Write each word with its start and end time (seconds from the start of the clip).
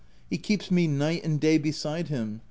He 0.31 0.39
keeps 0.39 0.71
me 0.71 0.87
night 0.87 1.23
and 1.23 1.39
day 1.39 1.59
beside 1.59 2.07
him. 2.07 2.39